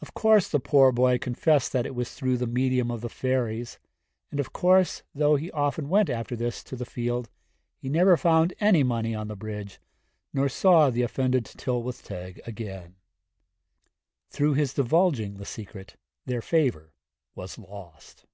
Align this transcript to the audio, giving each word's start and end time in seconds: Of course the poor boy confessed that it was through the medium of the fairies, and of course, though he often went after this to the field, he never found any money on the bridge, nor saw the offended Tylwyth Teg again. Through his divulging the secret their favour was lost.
Of 0.00 0.14
course 0.14 0.48
the 0.48 0.58
poor 0.58 0.90
boy 0.90 1.16
confessed 1.16 1.70
that 1.70 1.86
it 1.86 1.94
was 1.94 2.12
through 2.12 2.38
the 2.38 2.46
medium 2.48 2.90
of 2.90 3.02
the 3.02 3.08
fairies, 3.08 3.78
and 4.32 4.40
of 4.40 4.52
course, 4.52 5.04
though 5.14 5.36
he 5.36 5.48
often 5.52 5.88
went 5.88 6.10
after 6.10 6.34
this 6.34 6.64
to 6.64 6.74
the 6.74 6.84
field, 6.84 7.30
he 7.78 7.88
never 7.88 8.16
found 8.16 8.52
any 8.58 8.82
money 8.82 9.14
on 9.14 9.28
the 9.28 9.36
bridge, 9.36 9.78
nor 10.32 10.48
saw 10.48 10.90
the 10.90 11.02
offended 11.02 11.44
Tylwyth 11.44 12.02
Teg 12.02 12.40
again. 12.44 12.96
Through 14.28 14.54
his 14.54 14.74
divulging 14.74 15.34
the 15.36 15.44
secret 15.46 15.94
their 16.26 16.42
favour 16.42 16.92
was 17.36 17.56
lost. 17.56 18.26